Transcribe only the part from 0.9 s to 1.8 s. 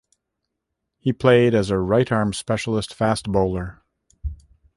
He played as a